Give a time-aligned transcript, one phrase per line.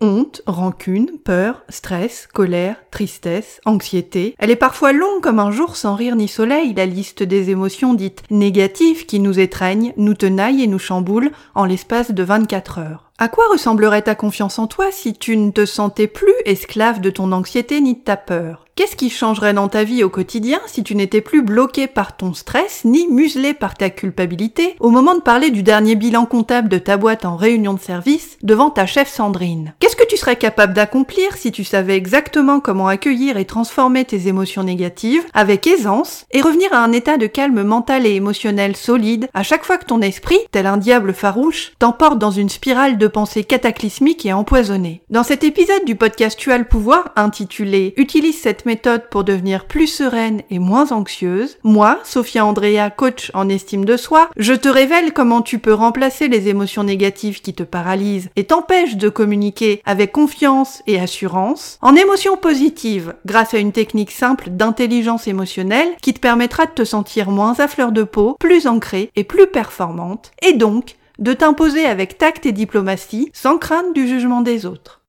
[0.00, 4.34] honte, rancune, peur, stress, colère, tristesse, anxiété.
[4.38, 7.94] Elle est parfois longue comme un jour sans rire ni soleil, la liste des émotions
[7.94, 13.10] dites négatives qui nous étreignent, nous tenaillent et nous chamboulent en l'espace de 24 heures.
[13.18, 17.10] À quoi ressemblerait ta confiance en toi si tu ne te sentais plus esclave de
[17.10, 18.65] ton anxiété ni de ta peur?
[18.76, 22.34] Qu'est-ce qui changerait dans ta vie au quotidien si tu n'étais plus bloqué par ton
[22.34, 26.76] stress ni muselé par ta culpabilité au moment de parler du dernier bilan comptable de
[26.76, 29.72] ta boîte en réunion de service devant ta chef Sandrine?
[29.80, 34.28] Qu'est-ce que tu serais capable d'accomplir si tu savais exactement comment accueillir et transformer tes
[34.28, 39.30] émotions négatives avec aisance et revenir à un état de calme mental et émotionnel solide
[39.32, 43.06] à chaque fois que ton esprit, tel un diable farouche, t'emporte dans une spirale de
[43.06, 45.00] pensées cataclysmiques et empoisonnées?
[45.08, 49.64] Dans cet épisode du podcast Tu as le pouvoir intitulé Utilise cette méthode pour devenir
[49.64, 54.68] plus sereine et moins anxieuse, moi, Sophia Andrea, coach en estime de soi, je te
[54.68, 59.80] révèle comment tu peux remplacer les émotions négatives qui te paralysent et t'empêchent de communiquer
[59.86, 66.12] avec confiance et assurance en émotions positives grâce à une technique simple d'intelligence émotionnelle qui
[66.12, 70.32] te permettra de te sentir moins à fleur de peau, plus ancrée et plus performante
[70.42, 75.00] et donc de t'imposer avec tact et diplomatie sans crainte du jugement des autres.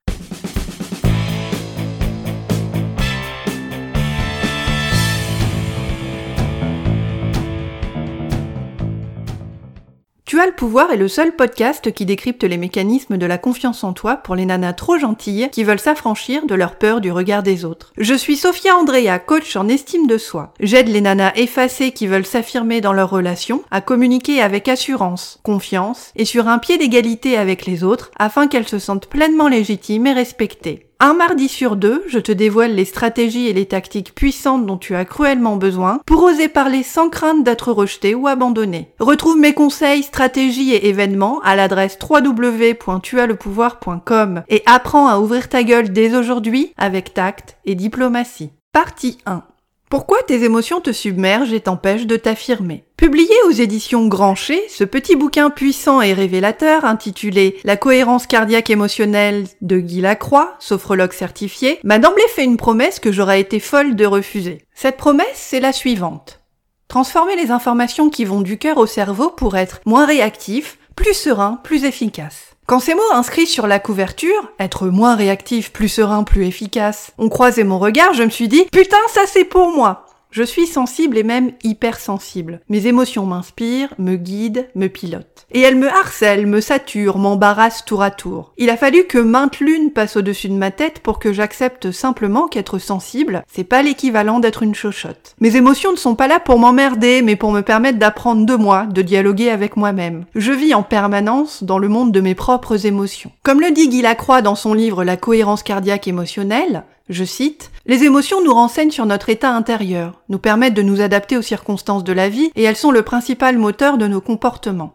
[10.28, 13.82] Tu as le pouvoir est le seul podcast qui décrypte les mécanismes de la confiance
[13.82, 17.42] en toi pour les nanas trop gentilles qui veulent s'affranchir de leur peur du regard
[17.42, 17.94] des autres.
[17.96, 20.52] Je suis Sophia Andrea, coach en estime de soi.
[20.60, 26.12] J'aide les nanas effacées qui veulent s'affirmer dans leurs relations à communiquer avec assurance, confiance
[26.14, 30.12] et sur un pied d'égalité avec les autres afin qu'elles se sentent pleinement légitimes et
[30.12, 30.87] respectées.
[31.00, 34.96] Un mardi sur deux, je te dévoile les stratégies et les tactiques puissantes dont tu
[34.96, 38.90] as cruellement besoin pour oser parler sans crainte d'être rejeté ou abandonné.
[38.98, 45.92] Retrouve mes conseils, stratégies et événements à l'adresse www.tuaslepouvoir.com et apprends à ouvrir ta gueule
[45.92, 48.50] dès aujourd'hui avec tact et diplomatie.
[48.72, 49.44] Partie 1.
[49.90, 52.84] Pourquoi tes émotions te submergent et t'empêchent de t'affirmer?
[52.98, 59.46] Publié aux éditions Grancher, ce petit bouquin puissant et révélateur intitulé La cohérence cardiaque émotionnelle
[59.62, 64.04] de Guy Lacroix, sophrologue certifié, m'a d'emblée fait une promesse que j'aurais été folle de
[64.04, 64.62] refuser.
[64.74, 66.40] Cette promesse, c'est la suivante.
[66.88, 71.60] Transformer les informations qui vont du cœur au cerveau pour être moins réactif, plus serein,
[71.64, 72.57] plus efficace.
[72.68, 77.30] Quand ces mots inscrits sur la couverture, être moins réactif, plus serein, plus efficace, ont
[77.30, 80.04] croisé mon regard, je me suis dit, putain, ça c'est pour moi.
[80.30, 82.60] Je suis sensible et même hypersensible.
[82.68, 85.46] Mes émotions m'inspirent, me guident, me pilotent.
[85.50, 88.52] Et elles me harcèlent, me saturent, m'embarrassent tour à tour.
[88.58, 92.46] Il a fallu que maintes lunes passent au-dessus de ma tête pour que j'accepte simplement
[92.46, 95.34] qu'être sensible, c'est pas l'équivalent d'être une chochotte.
[95.40, 98.84] Mes émotions ne sont pas là pour m'emmerder, mais pour me permettre d'apprendre de moi,
[98.84, 100.24] de dialoguer avec moi-même.
[100.34, 103.32] Je vis en permanence dans le monde de mes propres émotions.
[103.42, 108.04] Comme le dit Guy Lacroix dans son livre La cohérence cardiaque émotionnelle, je cite, Les
[108.04, 112.12] émotions nous renseignent sur notre état intérieur, nous permettent de nous adapter aux circonstances de
[112.12, 114.94] la vie et elles sont le principal moteur de nos comportements.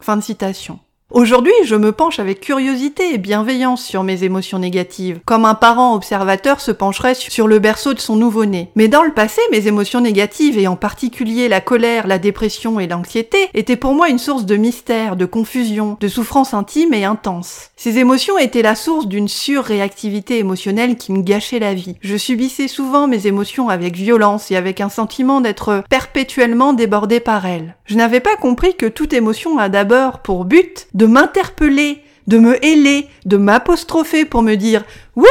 [0.00, 0.80] Fin de citation.
[1.14, 5.94] Aujourd'hui, je me penche avec curiosité et bienveillance sur mes émotions négatives, comme un parent
[5.94, 8.70] observateur se pencherait sur le berceau de son nouveau-né.
[8.76, 12.86] Mais dans le passé, mes émotions négatives, et en particulier la colère, la dépression et
[12.86, 17.68] l'anxiété, étaient pour moi une source de mystère, de confusion, de souffrance intime et intense.
[17.76, 21.96] Ces émotions étaient la source d'une surréactivité émotionnelle qui me gâchait la vie.
[22.00, 27.44] Je subissais souvent mes émotions avec violence et avec un sentiment d'être perpétuellement débordé par
[27.44, 27.76] elles.
[27.92, 32.56] Je n'avais pas compris que toute émotion a d'abord pour but de m'interpeller, de me
[32.64, 34.82] héler, de m'apostropher pour me dire
[35.14, 35.26] Wouh,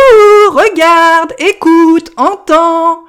[0.51, 2.99] regarde, écoute, entends.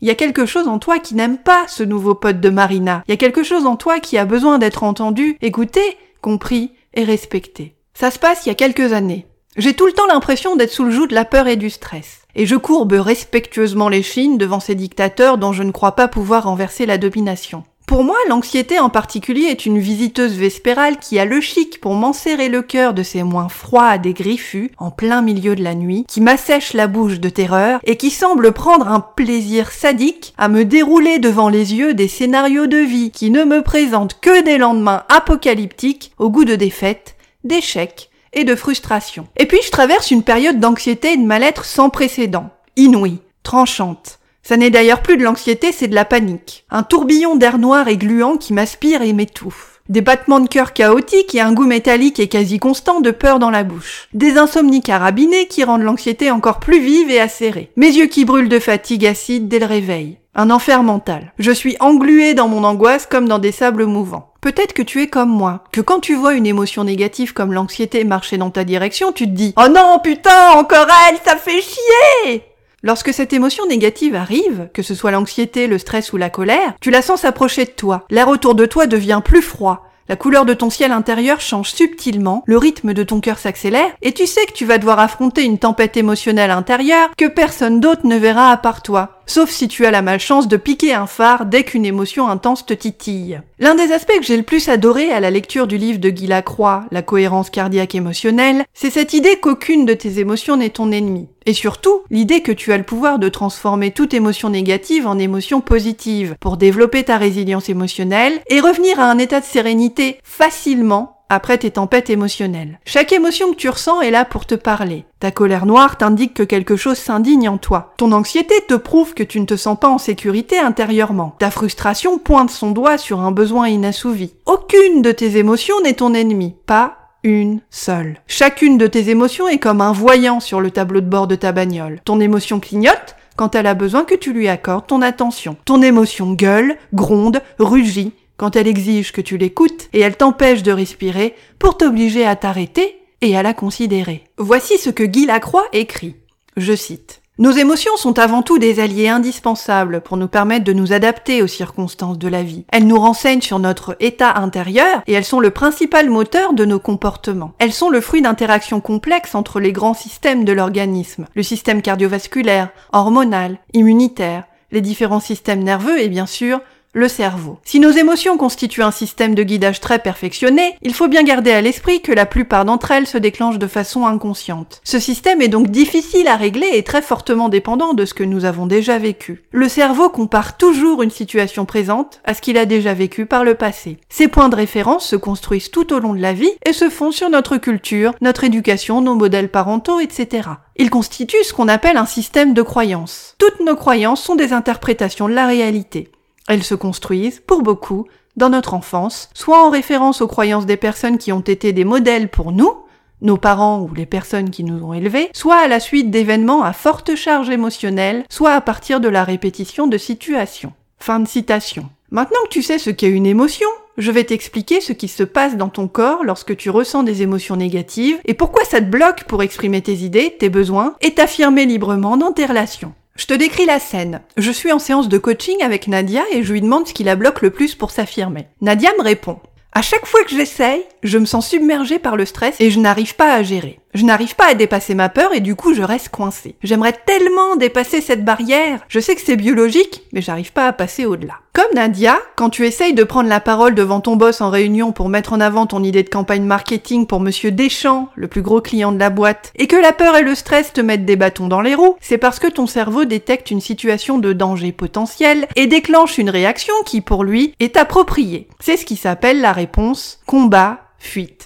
[0.00, 3.02] Il y a quelque chose en toi qui n'aime pas ce nouveau pote de Marina.
[3.08, 5.80] Il y a quelque chose en toi qui a besoin d'être entendu, écouté,
[6.20, 7.74] compris et respecté.
[7.94, 9.26] Ça se passe il y a quelques années.
[9.56, 12.20] J'ai tout le temps l'impression d'être sous le joug de la peur et du stress.
[12.36, 16.44] Et je courbe respectueusement les chines devant ces dictateurs dont je ne crois pas pouvoir
[16.44, 17.64] renverser la domination.
[17.86, 22.48] Pour moi, l'anxiété en particulier est une visiteuse vespérale qui a le chic pour m'enserrer
[22.48, 26.20] le cœur de ses moins froides et griffus en plein milieu de la nuit, qui
[26.20, 31.18] m'assèche la bouche de terreur et qui semble prendre un plaisir sadique à me dérouler
[31.18, 36.12] devant les yeux des scénarios de vie qui ne me présentent que des lendemains apocalyptiques
[36.18, 39.26] au goût de défaite, d'échecs et de frustration.
[39.36, 44.56] Et puis je traverse une période d'anxiété et de mal-être sans précédent, inouïe, tranchante, ça
[44.56, 46.64] n'est d'ailleurs plus de l'anxiété, c'est de la panique.
[46.70, 49.80] Un tourbillon d'air noir et gluant qui m'aspire et m'étouffe.
[49.88, 53.50] Des battements de cœur chaotiques et un goût métallique et quasi constant de peur dans
[53.50, 54.08] la bouche.
[54.14, 57.70] Des insomnies carabinées qui rendent l'anxiété encore plus vive et acérée.
[57.76, 60.18] Mes yeux qui brûlent de fatigue acide dès le réveil.
[60.34, 61.32] Un enfer mental.
[61.38, 64.32] Je suis englué dans mon angoisse comme dans des sables mouvants.
[64.40, 68.02] Peut-être que tu es comme moi, que quand tu vois une émotion négative comme l'anxiété
[68.04, 72.51] marcher dans ta direction, tu te dis Oh non, putain, encore elle, ça fait chier
[72.84, 76.90] Lorsque cette émotion négative arrive, que ce soit l'anxiété, le stress ou la colère, tu
[76.90, 78.06] la sens s'approcher de toi.
[78.10, 79.86] L'air autour de toi devient plus froid.
[80.08, 84.10] La couleur de ton ciel intérieur change subtilement, le rythme de ton cœur s'accélère, et
[84.10, 88.16] tu sais que tu vas devoir affronter une tempête émotionnelle intérieure que personne d'autre ne
[88.16, 91.64] verra à part toi sauf si tu as la malchance de piquer un phare dès
[91.64, 93.40] qu'une émotion intense te titille.
[93.58, 96.26] L'un des aspects que j'ai le plus adoré à la lecture du livre de Guy
[96.26, 101.28] Lacroix, La cohérence cardiaque émotionnelle, c'est cette idée qu'aucune de tes émotions n'est ton ennemi.
[101.46, 105.60] Et surtout, l'idée que tu as le pouvoir de transformer toute émotion négative en émotion
[105.60, 111.56] positive pour développer ta résilience émotionnelle et revenir à un état de sérénité facilement après
[111.56, 112.78] tes tempêtes émotionnelles.
[112.84, 115.06] Chaque émotion que tu ressens est là pour te parler.
[115.18, 117.94] Ta colère noire t'indique que quelque chose s'indigne en toi.
[117.96, 121.34] Ton anxiété te prouve que tu ne te sens pas en sécurité intérieurement.
[121.38, 124.34] Ta frustration pointe son doigt sur un besoin inassouvi.
[124.44, 126.54] Aucune de tes émotions n'est ton ennemi.
[126.66, 128.18] Pas une seule.
[128.26, 131.52] Chacune de tes émotions est comme un voyant sur le tableau de bord de ta
[131.52, 132.00] bagnole.
[132.04, 135.56] Ton émotion clignote quand elle a besoin que tu lui accordes ton attention.
[135.64, 138.12] Ton émotion gueule, gronde, rugit
[138.42, 142.98] quand elle exige que tu l'écoutes et elle t'empêche de respirer pour t'obliger à t'arrêter
[143.20, 144.24] et à la considérer.
[144.36, 146.16] Voici ce que Guy Lacroix écrit.
[146.56, 147.22] Je cite.
[147.38, 151.46] Nos émotions sont avant tout des alliés indispensables pour nous permettre de nous adapter aux
[151.46, 152.64] circonstances de la vie.
[152.72, 156.80] Elles nous renseignent sur notre état intérieur et elles sont le principal moteur de nos
[156.80, 157.52] comportements.
[157.60, 162.70] Elles sont le fruit d'interactions complexes entre les grands systèmes de l'organisme, le système cardiovasculaire,
[162.92, 166.60] hormonal, immunitaire, les différents systèmes nerveux et bien sûr
[166.92, 167.58] le cerveau.
[167.64, 171.60] Si nos émotions constituent un système de guidage très perfectionné, il faut bien garder à
[171.60, 174.80] l'esprit que la plupart d'entre elles se déclenchent de façon inconsciente.
[174.84, 178.44] Ce système est donc difficile à régler et très fortement dépendant de ce que nous
[178.44, 179.42] avons déjà vécu.
[179.52, 183.54] Le cerveau compare toujours une situation présente à ce qu'il a déjà vécu par le
[183.54, 183.98] passé.
[184.08, 187.10] Ces points de référence se construisent tout au long de la vie et se font
[187.10, 190.48] sur notre culture, notre éducation, nos modèles parentaux, etc.
[190.76, 193.34] Ils constituent ce qu'on appelle un système de croyances.
[193.38, 196.10] Toutes nos croyances sont des interprétations de la réalité.
[196.48, 198.06] Elles se construisent, pour beaucoup,
[198.36, 202.28] dans notre enfance, soit en référence aux croyances des personnes qui ont été des modèles
[202.28, 202.72] pour nous,
[203.20, 206.72] nos parents ou les personnes qui nous ont élevés, soit à la suite d'événements à
[206.72, 210.72] forte charge émotionnelle, soit à partir de la répétition de situations.
[210.98, 211.88] Fin de citation.
[212.10, 215.56] Maintenant que tu sais ce qu'est une émotion, je vais t'expliquer ce qui se passe
[215.56, 219.42] dans ton corps lorsque tu ressens des émotions négatives et pourquoi ça te bloque pour
[219.42, 222.92] exprimer tes idées, tes besoins et t'affirmer librement dans tes relations.
[223.14, 224.22] Je te décris la scène.
[224.38, 227.14] Je suis en séance de coaching avec Nadia et je lui demande ce qui la
[227.14, 228.46] bloque le plus pour s'affirmer.
[228.62, 229.38] Nadia me répond.
[229.72, 233.14] À chaque fois que j'essaye, je me sens submergée par le stress et je n'arrive
[233.16, 233.80] pas à gérer.
[233.94, 236.56] Je n'arrive pas à dépasser ma peur et du coup je reste coincée.
[236.62, 238.80] J'aimerais tellement dépasser cette barrière.
[238.88, 241.34] Je sais que c'est biologique, mais j'arrive pas à passer au-delà.
[241.52, 245.10] Comme Nadia, quand tu essayes de prendre la parole devant ton boss en réunion pour
[245.10, 248.92] mettre en avant ton idée de campagne marketing pour monsieur Deschamps, le plus gros client
[248.92, 251.60] de la boîte, et que la peur et le stress te mettent des bâtons dans
[251.60, 256.16] les roues, c'est parce que ton cerveau détecte une situation de danger potentiel et déclenche
[256.16, 258.48] une réaction qui pour lui est appropriée.
[258.58, 260.78] C'est ce qui s'appelle la réponse combat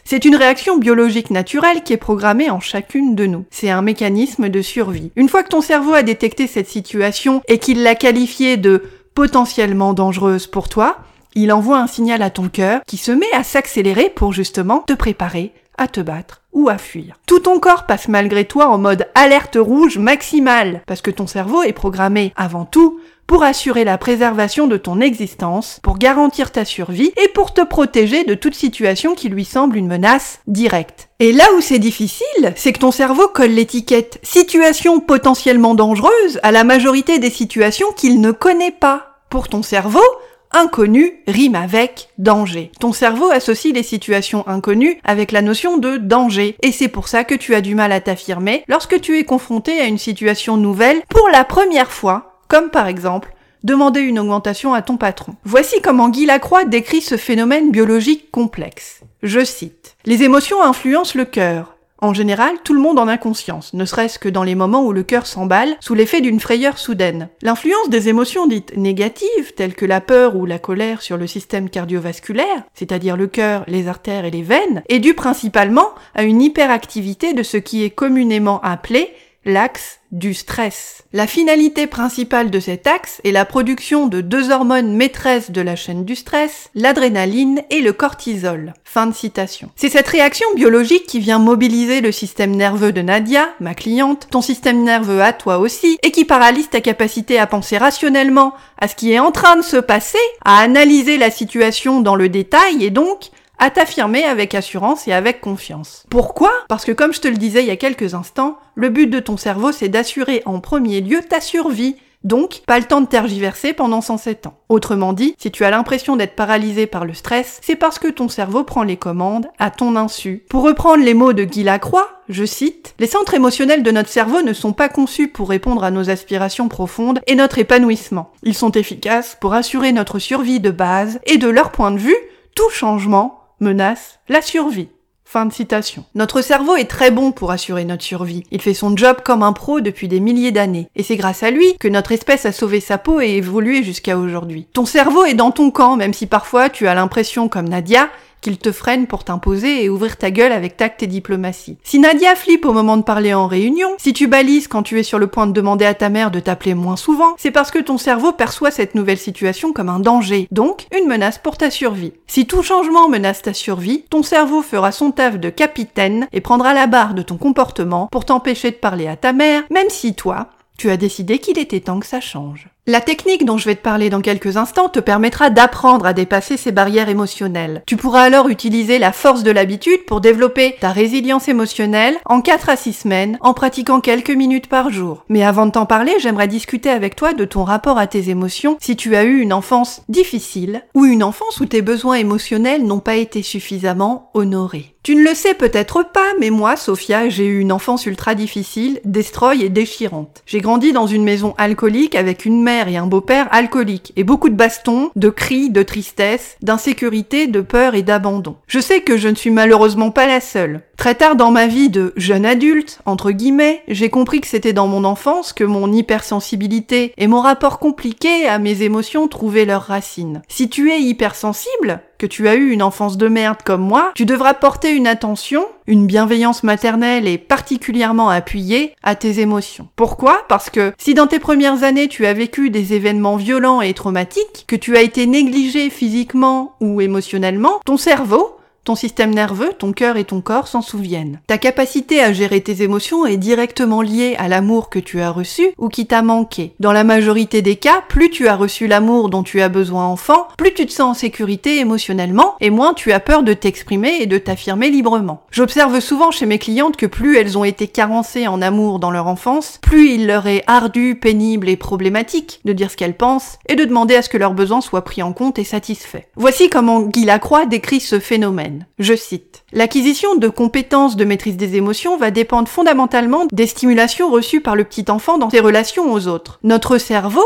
[0.04, 3.44] C'est une réaction biologique naturelle qui est programmée en chacune de nous.
[3.50, 5.10] C'est un mécanisme de survie.
[5.16, 9.94] Une fois que ton cerveau a détecté cette situation et qu'il l'a qualifiée de potentiellement
[9.94, 10.98] dangereuse pour toi,
[11.34, 14.92] il envoie un signal à ton cœur qui se met à s'accélérer pour justement te
[14.92, 17.16] préparer à te battre à fuir.
[17.26, 21.62] Tout ton corps passe malgré toi en mode alerte rouge maximale, parce que ton cerveau
[21.62, 27.12] est programmé avant tout pour assurer la préservation de ton existence, pour garantir ta survie
[27.22, 31.08] et pour te protéger de toute situation qui lui semble une menace directe.
[31.18, 36.52] Et là où c'est difficile, c'est que ton cerveau colle l'étiquette situation potentiellement dangereuse à
[36.52, 39.12] la majorité des situations qu'il ne connaît pas.
[39.28, 40.04] Pour ton cerveau,
[40.52, 42.70] inconnu rime avec danger.
[42.80, 46.56] Ton cerveau associe les situations inconnues avec la notion de danger.
[46.62, 49.80] Et c'est pour ça que tu as du mal à t'affirmer lorsque tu es confronté
[49.80, 53.32] à une situation nouvelle pour la première fois comme par exemple
[53.64, 55.34] demander une augmentation à ton patron.
[55.44, 59.00] Voici comment Guy Lacroix décrit ce phénomène biologique complexe.
[59.22, 59.96] Je cite.
[60.04, 61.75] Les émotions influencent le cœur.
[61.98, 64.92] En général, tout le monde en a conscience, ne serait-ce que dans les moments où
[64.92, 67.28] le cœur s'emballe sous l'effet d'une frayeur soudaine.
[67.40, 71.70] L'influence des émotions dites négatives, telles que la peur ou la colère sur le système
[71.70, 77.32] cardiovasculaire, c'est-à-dire le cœur, les artères et les veines, est due principalement à une hyperactivité
[77.32, 79.14] de ce qui est communément appelé
[79.46, 81.02] l'axe du stress.
[81.12, 85.76] La finalité principale de cet axe est la production de deux hormones maîtresses de la
[85.76, 88.74] chaîne du stress, l'adrénaline et le cortisol.
[88.84, 89.70] Fin de citation.
[89.76, 94.42] C'est cette réaction biologique qui vient mobiliser le système nerveux de Nadia, ma cliente, ton
[94.42, 98.96] système nerveux à toi aussi, et qui paralyse ta capacité à penser rationnellement à ce
[98.96, 102.90] qui est en train de se passer, à analyser la situation dans le détail et
[102.90, 106.04] donc à t'affirmer avec assurance et avec confiance.
[106.10, 106.52] Pourquoi?
[106.68, 109.20] Parce que comme je te le disais il y a quelques instants, le but de
[109.20, 111.96] ton cerveau c'est d'assurer en premier lieu ta survie.
[112.24, 114.58] Donc, pas le temps de tergiverser pendant 107 ans.
[114.68, 118.28] Autrement dit, si tu as l'impression d'être paralysé par le stress, c'est parce que ton
[118.28, 120.42] cerveau prend les commandes à ton insu.
[120.48, 124.42] Pour reprendre les mots de Guy Lacroix, je cite, Les centres émotionnels de notre cerveau
[124.42, 128.32] ne sont pas conçus pour répondre à nos aspirations profondes et notre épanouissement.
[128.42, 132.16] Ils sont efficaces pour assurer notre survie de base et de leur point de vue,
[132.56, 134.88] tout changement menace la survie.
[135.28, 136.04] Fin de citation.
[136.14, 138.44] Notre cerveau est très bon pour assurer notre survie.
[138.52, 140.88] Il fait son job comme un pro depuis des milliers d'années.
[140.94, 144.18] Et c'est grâce à lui que notre espèce a sauvé sa peau et évolué jusqu'à
[144.18, 144.68] aujourd'hui.
[144.72, 148.08] Ton cerveau est dans ton camp, même si parfois tu as l'impression, comme Nadia,
[148.54, 151.78] te freine pour t'imposer et ouvrir ta gueule avec tact et diplomatie.
[151.82, 155.02] Si Nadia flippe au moment de parler en réunion, si tu balises quand tu es
[155.02, 157.78] sur le point de demander à ta mère de t'appeler moins souvent, c'est parce que
[157.78, 162.12] ton cerveau perçoit cette nouvelle situation comme un danger, donc une menace pour ta survie.
[162.26, 166.74] Si tout changement menace ta survie, ton cerveau fera son taf de capitaine et prendra
[166.74, 170.48] la barre de ton comportement pour t'empêcher de parler à ta mère, même si toi,
[170.78, 172.68] tu as décidé qu'il était temps que ça change.
[172.88, 176.56] La technique dont je vais te parler dans quelques instants te permettra d'apprendre à dépasser
[176.56, 177.82] ces barrières émotionnelles.
[177.84, 182.68] Tu pourras alors utiliser la force de l'habitude pour développer ta résilience émotionnelle en 4
[182.68, 185.24] à 6 semaines en pratiquant quelques minutes par jour.
[185.28, 188.76] Mais avant de t'en parler, j'aimerais discuter avec toi de ton rapport à tes émotions
[188.80, 193.00] si tu as eu une enfance difficile ou une enfance où tes besoins émotionnels n'ont
[193.00, 194.95] pas été suffisamment honorés.
[195.06, 198.98] Tu ne le sais peut-être pas, mais moi, Sophia, j'ai eu une enfance ultra difficile,
[199.04, 200.42] destroy et déchirante.
[200.46, 204.48] J'ai grandi dans une maison alcoolique avec une mère et un beau-père alcooliques, et beaucoup
[204.48, 208.56] de bastons, de cris, de tristesse, d'insécurité, de peur et d'abandon.
[208.66, 210.80] Je sais que je ne suis malheureusement pas la seule.
[210.96, 214.88] Très tard dans ma vie de jeune adulte, entre guillemets, j'ai compris que c'était dans
[214.88, 220.42] mon enfance que mon hypersensibilité et mon rapport compliqué à mes émotions trouvaient leurs racines.
[220.48, 224.26] Si tu es hypersensible, que tu as eu une enfance de merde comme moi, tu
[224.26, 229.88] devras porter une attention, une bienveillance maternelle et particulièrement appuyée à tes émotions.
[229.96, 230.44] Pourquoi?
[230.48, 234.64] Parce que si dans tes premières années tu as vécu des événements violents et traumatiques,
[234.66, 240.16] que tu as été négligé physiquement ou émotionnellement, ton cerveau ton système nerveux, ton cœur
[240.16, 241.40] et ton corps s'en souviennent.
[241.48, 245.70] Ta capacité à gérer tes émotions est directement liée à l'amour que tu as reçu
[245.76, 246.72] ou qui t'a manqué.
[246.78, 250.46] Dans la majorité des cas, plus tu as reçu l'amour dont tu as besoin enfant,
[250.56, 254.26] plus tu te sens en sécurité émotionnellement et moins tu as peur de t'exprimer et
[254.26, 255.42] de t'affirmer librement.
[255.50, 259.26] J'observe souvent chez mes clientes que plus elles ont été carencées en amour dans leur
[259.26, 263.74] enfance, plus il leur est ardu, pénible et problématique de dire ce qu'elles pensent et
[263.74, 266.22] de demander à ce que leurs besoins soient pris en compte et satisfaits.
[266.36, 268.75] Voici comment Guy Lacroix décrit ce phénomène.
[268.98, 269.64] Je cite.
[269.72, 274.84] L'acquisition de compétences de maîtrise des émotions va dépendre fondamentalement des stimulations reçues par le
[274.84, 276.58] petit enfant dans ses relations aux autres.
[276.62, 277.44] Notre cerveau,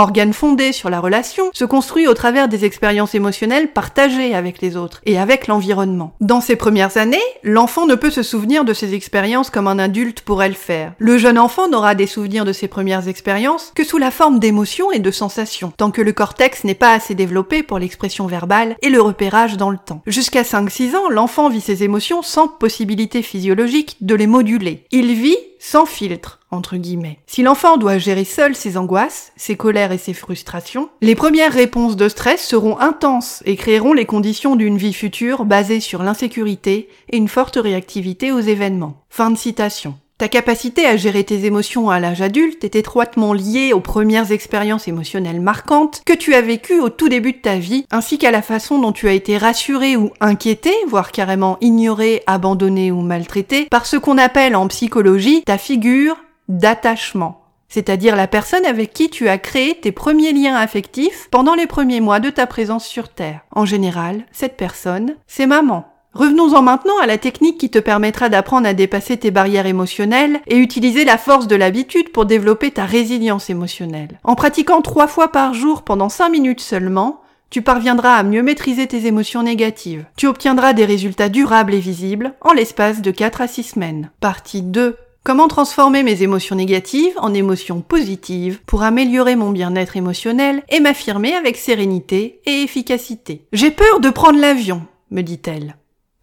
[0.00, 4.76] organe fondé sur la relation, se construit au travers des expériences émotionnelles partagées avec les
[4.76, 6.14] autres et avec l'environnement.
[6.20, 10.22] Dans ses premières années, l'enfant ne peut se souvenir de ses expériences comme un adulte
[10.22, 10.94] pourrait le faire.
[10.98, 14.90] Le jeune enfant n'aura des souvenirs de ses premières expériences que sous la forme d'émotions
[14.90, 18.88] et de sensations, tant que le cortex n'est pas assez développé pour l'expression verbale et
[18.88, 20.02] le repérage dans le temps.
[20.06, 24.84] Jusqu'à 5-6 ans, l'enfant vit ses émotions sans possibilité physiologique de les moduler.
[24.90, 27.18] Il vit sans filtre, entre guillemets.
[27.26, 31.96] Si l'enfant doit gérer seul ses angoisses, ses colères et ses frustrations, les premières réponses
[31.96, 37.16] de stress seront intenses et créeront les conditions d'une vie future basée sur l'insécurité et
[37.16, 39.02] une forte réactivité aux événements.
[39.08, 39.94] Fin de citation.
[40.20, 44.86] Ta capacité à gérer tes émotions à l'âge adulte est étroitement liée aux premières expériences
[44.86, 48.42] émotionnelles marquantes que tu as vécues au tout début de ta vie, ainsi qu'à la
[48.42, 53.86] façon dont tu as été rassuré ou inquiété, voire carrément ignoré, abandonné ou maltraité, par
[53.86, 56.18] ce qu'on appelle en psychologie ta figure
[56.50, 57.40] d'attachement
[57.70, 62.00] c'est-à-dire la personne avec qui tu as créé tes premiers liens affectifs pendant les premiers
[62.00, 63.40] mois de ta présence sur Terre.
[63.52, 65.86] En général, cette personne, c'est maman.
[66.12, 70.56] Revenons-en maintenant à la technique qui te permettra d'apprendre à dépasser tes barrières émotionnelles et
[70.56, 74.18] utiliser la force de l'habitude pour développer ta résilience émotionnelle.
[74.24, 78.88] En pratiquant trois fois par jour pendant cinq minutes seulement, tu parviendras à mieux maîtriser
[78.88, 80.04] tes émotions négatives.
[80.16, 84.10] Tu obtiendras des résultats durables et visibles en l'espace de 4 à 6 semaines.
[84.20, 84.96] Partie 2.
[85.22, 91.34] Comment transformer mes émotions négatives en émotions positives pour améliorer mon bien-être émotionnel et m'affirmer
[91.34, 93.44] avec sérénité et efficacité?
[93.52, 95.76] J'ai peur de prendre l'avion, me dit-elle.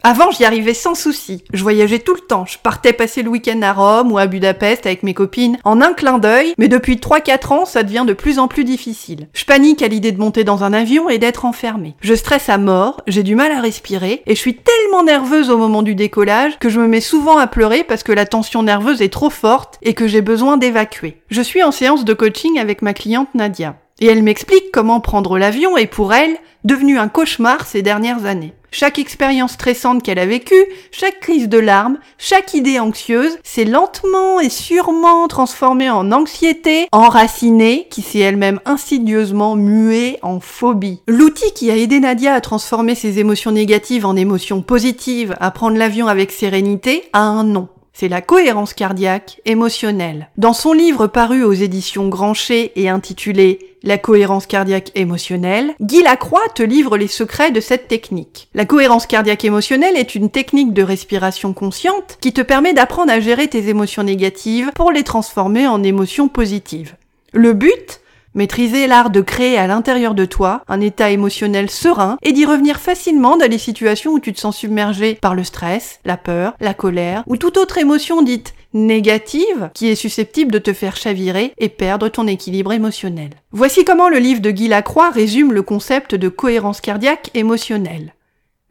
[0.10, 1.44] Avant, j'y arrivais sans souci.
[1.52, 2.46] Je voyageais tout le temps.
[2.46, 5.92] Je partais passer le week-end à Rome ou à Budapest avec mes copines en un
[5.92, 9.28] clin d'œil, mais depuis 3-4 ans, ça devient de plus en plus difficile.
[9.34, 11.96] Je panique à l'idée de monter dans un avion et d'être enfermée.
[12.00, 15.58] Je stresse à mort, j'ai du mal à respirer et je suis tellement nerveuse au
[15.58, 19.02] moment du décollage que je me mets souvent à pleurer parce que la tension nerveuse
[19.02, 21.22] est trop forte et que j'ai besoin d'évacuer.
[21.30, 23.76] Je suis en séance de coaching avec ma cliente Nadia.
[24.00, 28.54] Et elle m'explique comment prendre l'avion est pour elle devenu un cauchemar ces dernières années.
[28.72, 34.40] Chaque expérience stressante qu'elle a vécue, chaque crise de larmes, chaque idée anxieuse s'est lentement
[34.40, 41.02] et sûrement transformée en anxiété, enracinée, qui s'est elle-même insidieusement muée en phobie.
[41.08, 45.78] L'outil qui a aidé Nadia à transformer ses émotions négatives en émotions positives, à prendre
[45.78, 47.70] l'avion avec sérénité, a un nom
[48.00, 50.30] c'est la cohérence cardiaque émotionnelle.
[50.38, 56.48] Dans son livre paru aux éditions Grancher et intitulé La cohérence cardiaque émotionnelle, Guy Lacroix
[56.54, 58.50] te livre les secrets de cette technique.
[58.54, 63.20] La cohérence cardiaque émotionnelle est une technique de respiration consciente qui te permet d'apprendre à
[63.20, 66.96] gérer tes émotions négatives pour les transformer en émotions positives.
[67.34, 68.02] Le but,
[68.38, 72.80] Maîtriser l'art de créer à l'intérieur de toi un état émotionnel serein et d'y revenir
[72.80, 76.76] facilement dans les situations où tu te sens submergé par le stress, la peur, la
[76.76, 81.68] colère ou toute autre émotion dite négative qui est susceptible de te faire chavirer et
[81.68, 83.32] perdre ton équilibre émotionnel.
[83.52, 88.14] Voici comment le livre de Guy Lacroix résume le concept de cohérence cardiaque émotionnelle.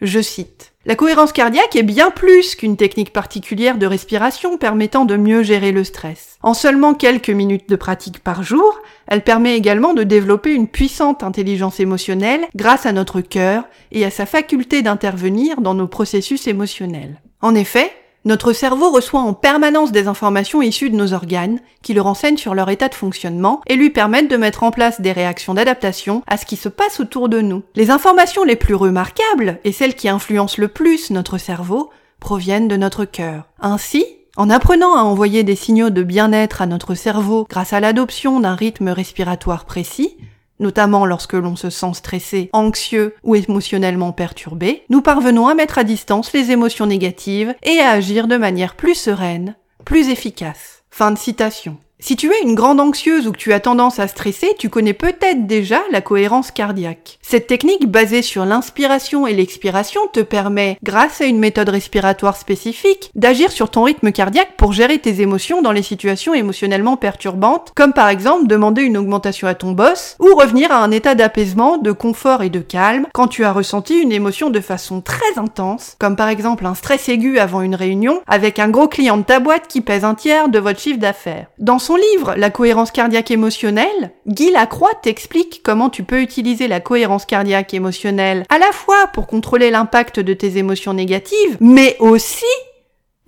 [0.00, 0.75] Je cite.
[0.88, 5.72] La cohérence cardiaque est bien plus qu'une technique particulière de respiration permettant de mieux gérer
[5.72, 6.38] le stress.
[6.44, 8.78] En seulement quelques minutes de pratique par jour,
[9.08, 14.12] elle permet également de développer une puissante intelligence émotionnelle grâce à notre cœur et à
[14.12, 17.20] sa faculté d'intervenir dans nos processus émotionnels.
[17.40, 17.90] En effet,
[18.26, 22.56] notre cerveau reçoit en permanence des informations issues de nos organes qui le renseignent sur
[22.56, 26.37] leur état de fonctionnement et lui permettent de mettre en place des réactions d'adaptation à
[26.37, 27.62] ce qui se passe autour de nous.
[27.76, 32.76] Les informations les plus remarquables et celles qui influencent le plus notre cerveau proviennent de
[32.76, 33.45] notre cœur.
[33.61, 34.04] Ainsi,
[34.37, 38.56] en apprenant à envoyer des signaux de bien-être à notre cerveau grâce à l'adoption d'un
[38.56, 40.16] rythme respiratoire précis,
[40.60, 45.84] notamment lorsque l'on se sent stressé, anxieux ou émotionnellement perturbé, nous parvenons à mettre à
[45.84, 50.84] distance les émotions négatives et à agir de manière plus sereine, plus efficace.
[50.90, 51.78] Fin de citation.
[51.98, 54.92] Si tu es une grande anxieuse ou que tu as tendance à stresser, tu connais
[54.92, 57.18] peut-être déjà la cohérence cardiaque.
[57.22, 63.10] Cette technique basée sur l'inspiration et l'expiration te permet, grâce à une méthode respiratoire spécifique,
[63.14, 67.94] d'agir sur ton rythme cardiaque pour gérer tes émotions dans les situations émotionnellement perturbantes, comme
[67.94, 71.92] par exemple demander une augmentation à ton boss ou revenir à un état d'apaisement, de
[71.92, 76.14] confort et de calme quand tu as ressenti une émotion de façon très intense, comme
[76.14, 79.66] par exemple un stress aigu avant une réunion avec un gros client de ta boîte
[79.66, 81.47] qui pèse un tiers de votre chiffre d'affaires.
[81.86, 87.26] Son livre La cohérence cardiaque émotionnelle, Guy Lacroix t'explique comment tu peux utiliser la cohérence
[87.26, 92.44] cardiaque émotionnelle à la fois pour contrôler l'impact de tes émotions négatives, mais aussi,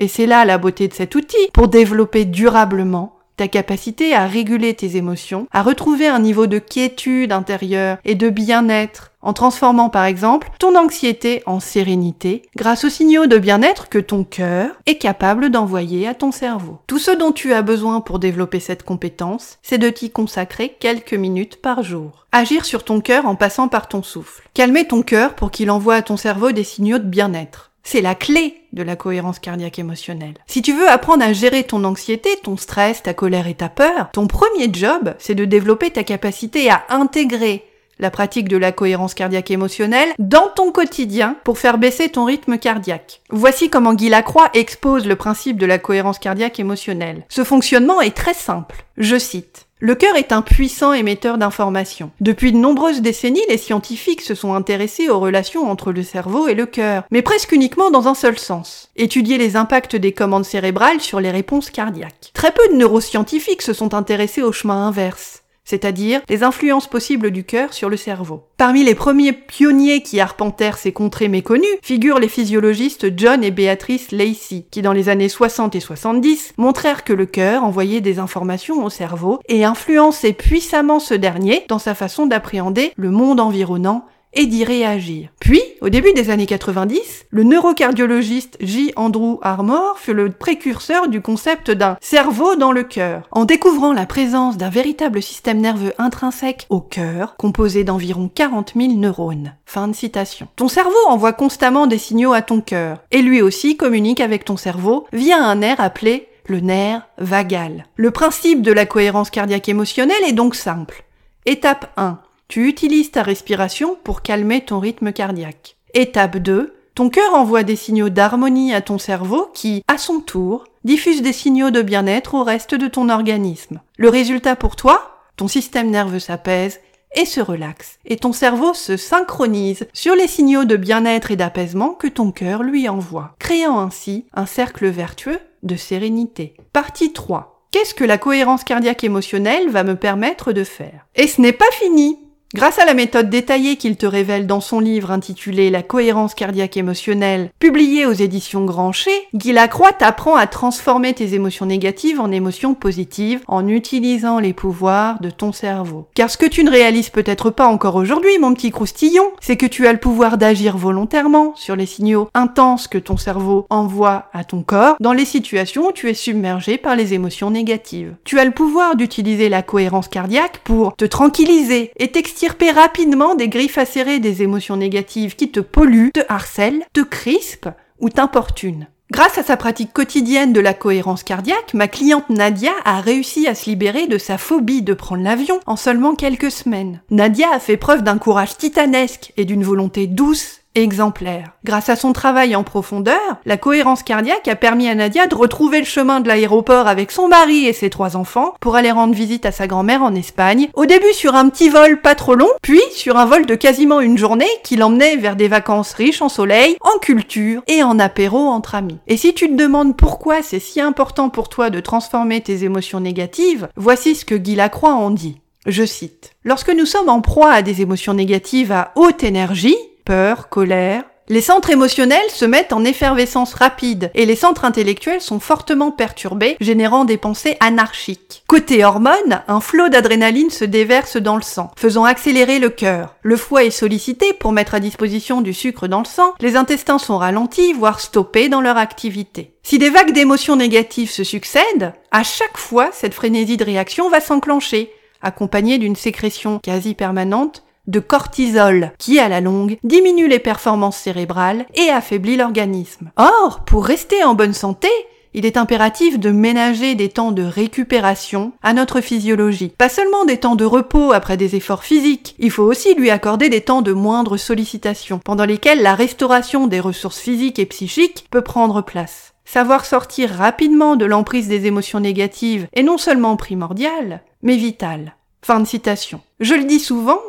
[0.01, 4.74] et c'est là la beauté de cet outil, pour développer durablement ta capacité à réguler
[4.74, 10.05] tes émotions, à retrouver un niveau de quiétude intérieure et de bien-être, en transformant par
[10.05, 15.51] exemple ton anxiété en sérénité, grâce aux signaux de bien-être que ton cœur est capable
[15.51, 16.79] d'envoyer à ton cerveau.
[16.87, 21.14] Tout ce dont tu as besoin pour développer cette compétence, c'est de t'y consacrer quelques
[21.14, 22.27] minutes par jour.
[22.33, 24.48] Agir sur ton cœur en passant par ton souffle.
[24.53, 27.68] Calmer ton cœur pour qu'il envoie à ton cerveau des signaux de bien-être.
[27.90, 30.35] C'est la clé de la cohérence cardiaque émotionnelle.
[30.46, 34.11] Si tu veux apprendre à gérer ton anxiété, ton stress, ta colère et ta peur,
[34.12, 37.64] ton premier job, c'est de développer ta capacité à intégrer
[37.98, 42.59] la pratique de la cohérence cardiaque émotionnelle dans ton quotidien pour faire baisser ton rythme
[42.59, 43.22] cardiaque.
[43.31, 47.24] Voici comment Guy Lacroix expose le principe de la cohérence cardiaque émotionnelle.
[47.31, 48.85] Ce fonctionnement est très simple.
[48.98, 49.68] Je cite.
[49.81, 52.11] Le cœur est un puissant émetteur d'informations.
[52.21, 56.55] Depuis de nombreuses décennies, les scientifiques se sont intéressés aux relations entre le cerveau et
[56.55, 58.91] le cœur, mais presque uniquement dans un seul sens.
[58.97, 62.33] Étudier les impacts des commandes cérébrales sur les réponses cardiaques.
[62.35, 67.45] Très peu de neuroscientifiques se sont intéressés au chemin inverse c'est-à-dire les influences possibles du
[67.45, 68.45] cœur sur le cerveau.
[68.57, 74.11] Parmi les premiers pionniers qui arpentèrent ces contrées méconnues figurent les physiologistes John et Beatrice
[74.11, 78.83] Lacey, qui dans les années 60 et 70 montrèrent que le cœur envoyait des informations
[78.83, 84.47] au cerveau et influençait puissamment ce dernier dans sa façon d'appréhender le monde environnant et
[84.47, 85.29] d'y réagir.
[85.41, 88.93] Puis, au début des années 90, le neurocardiologiste J.
[88.97, 93.29] Andrew Armour fut le précurseur du concept d'un cerveau dans le cœur.
[93.31, 98.93] En découvrant la présence d'un véritable système nerveux intrinsèque au cœur, composé d'environ 40 000
[98.95, 99.55] neurones.
[99.67, 100.49] Fin de citation.
[100.57, 104.57] Ton cerveau envoie constamment des signaux à ton cœur, et lui aussi communique avec ton
[104.57, 107.85] cerveau via un nerf appelé le nerf vagal.
[107.97, 111.05] Le principe de la cohérence cardiaque émotionnelle est donc simple.
[111.47, 115.77] Étape 1 tu utilises ta respiration pour calmer ton rythme cardiaque.
[115.93, 120.65] Étape 2, Ton cœur envoie des signaux d'harmonie à ton cerveau qui, à son tour,
[120.83, 123.81] diffuse des signaux de bien-être au reste de ton organisme.
[123.99, 126.81] Le résultat pour toi Ton système nerveux s'apaise
[127.15, 131.91] et se relaxe, et ton cerveau se synchronise sur les signaux de bien-être et d'apaisement
[131.91, 136.55] que ton cœur lui envoie, créant ainsi un cercle vertueux de sérénité.
[136.73, 137.67] Partie 3.
[137.71, 141.07] Qu'est-ce que la cohérence cardiaque émotionnelle va me permettre de faire?
[141.15, 142.19] Et ce n'est pas fini
[142.55, 146.79] Grâce à la méthode détaillée qu'il te révèle dans son livre intitulé La cohérence cardiaque
[146.79, 152.73] émotionnelle, publié aux éditions Grancher, Guy Lacroix t'apprend à transformer tes émotions négatives en émotions
[152.73, 156.07] positives en utilisant les pouvoirs de ton cerveau.
[156.15, 159.67] Car ce que tu ne réalises peut-être pas encore aujourd'hui, mon petit croustillon, c'est que
[159.67, 164.45] tu as le pouvoir d'agir volontairement sur les signaux intenses que ton cerveau envoie à
[164.45, 168.15] ton corps dans les situations où tu es submergé par les émotions négatives.
[168.25, 173.35] Tu as le pouvoir d'utiliser la cohérence cardiaque pour te tranquilliser et t'extirper extirper rapidement
[173.35, 178.87] des griffes acérées des émotions négatives qui te polluent, te harcèlent, te crispent ou t'importunent.
[179.11, 183.57] Grâce à sa pratique quotidienne de la cohérence cardiaque, ma cliente Nadia a réussi à
[183.57, 187.01] se libérer de sa phobie de prendre l'avion en seulement quelques semaines.
[187.11, 191.53] Nadia a fait preuve d'un courage titanesque et d'une volonté douce exemplaire.
[191.65, 195.81] Grâce à son travail en profondeur, la cohérence cardiaque a permis à Nadia de retrouver
[195.81, 199.47] le chemin de l'aéroport avec son mari et ses trois enfants pour aller rendre visite
[199.47, 202.81] à sa grand-mère en Espagne, au début sur un petit vol pas trop long, puis
[202.93, 206.77] sur un vol de quasiment une journée qui l'emmenait vers des vacances riches en soleil,
[206.81, 208.99] en culture et en apéro entre amis.
[209.07, 213.01] Et si tu te demandes pourquoi c'est si important pour toi de transformer tes émotions
[213.01, 215.41] négatives, voici ce que Guy Lacroix en dit.
[215.67, 216.31] Je cite.
[216.45, 219.77] Lorsque nous sommes en proie à des émotions négatives à haute énergie,
[220.09, 221.05] peur, colère.
[221.29, 226.57] Les centres émotionnels se mettent en effervescence rapide et les centres intellectuels sont fortement perturbés,
[226.62, 228.42] générant des pensées anarchiques.
[228.47, 233.16] Côté hormones, un flot d'adrénaline se déverse dans le sang, faisant accélérer le cœur.
[233.21, 236.99] Le foie est sollicité pour mettre à disposition du sucre dans le sang, les intestins
[236.99, 239.53] sont ralentis, voire stoppés dans leur activité.
[239.62, 244.23] Si des vagues d'émotions négatives se succèdent, à chaque fois, cette frénésie de réaction va
[244.23, 244.90] s'enclencher,
[245.21, 251.66] accompagnée d'une sécrétion quasi permanente de cortisol qui, à la longue, diminue les performances cérébrales
[251.74, 253.11] et affaiblit l'organisme.
[253.16, 254.88] Or, pour rester en bonne santé,
[255.35, 259.72] il est impératif de ménager des temps de récupération à notre physiologie.
[259.77, 263.48] Pas seulement des temps de repos après des efforts physiques, il faut aussi lui accorder
[263.48, 268.42] des temps de moindre sollicitation, pendant lesquels la restauration des ressources physiques et psychiques peut
[268.42, 269.35] prendre place.
[269.44, 275.14] Savoir sortir rapidement de l'emprise des émotions négatives est non seulement primordial, mais vital.
[275.42, 276.20] Fin de citation.
[276.40, 277.20] Je le dis souvent,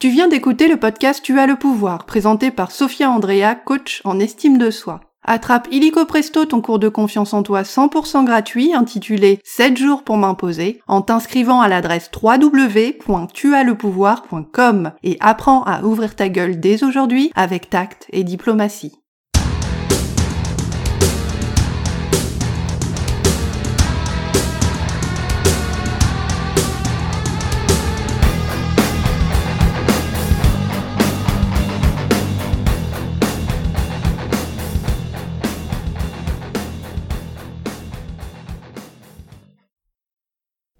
[0.00, 4.18] Tu viens d'écouter le podcast Tu as le pouvoir, présenté par Sophia Andrea, coach en
[4.18, 5.09] estime de soi.
[5.22, 10.16] Attrape illico presto ton cours de confiance en toi 100% gratuit intitulé 7 jours pour
[10.16, 17.68] m'imposer en t'inscrivant à l'adresse www.tuaslepouvoir.com et apprends à ouvrir ta gueule dès aujourd'hui avec
[17.68, 18.99] tact et diplomatie.